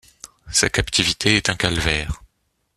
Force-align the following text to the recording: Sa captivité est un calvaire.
Sa 0.51 0.67
captivité 0.67 1.35
est 1.37 1.49
un 1.51 1.55
calvaire. 1.55 2.23